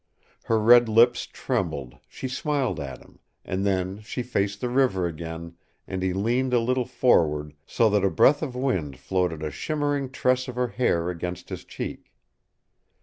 Her 0.45 0.59
red 0.59 0.89
lips 0.89 1.27
trembled, 1.27 1.97
she 2.07 2.27
smiled 2.27 2.79
at 2.79 3.01
him, 3.03 3.19
and 3.45 3.63
then 3.63 3.99
she 4.01 4.23
faced 4.23 4.59
the 4.59 4.67
river 4.67 5.05
again, 5.05 5.57
and 5.87 6.01
he 6.01 6.11
leaned 6.11 6.55
a 6.55 6.59
little 6.59 6.85
forward, 6.85 7.53
so 7.67 7.87
that 7.91 8.03
a 8.03 8.09
breath 8.09 8.41
of 8.41 8.55
wind 8.55 8.97
floated 8.97 9.43
a 9.43 9.51
shimmering 9.51 10.09
tress 10.09 10.47
of 10.47 10.55
her 10.55 10.69
hair 10.69 11.11
against 11.11 11.49
his 11.49 11.63
cheek. 11.63 12.11